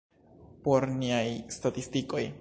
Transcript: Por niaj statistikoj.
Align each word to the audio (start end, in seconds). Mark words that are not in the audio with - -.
Por 0.67 0.87
niaj 1.03 1.29
statistikoj. 1.59 2.27